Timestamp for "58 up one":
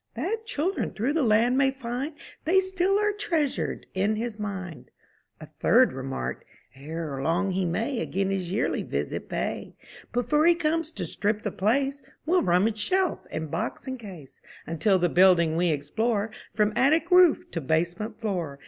0.15-0.23